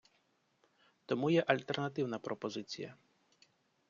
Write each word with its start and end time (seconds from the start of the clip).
Тому 1.05 1.29
є 1.29 1.43
альтернативна 1.47 2.19
пропозиція. 2.19 2.95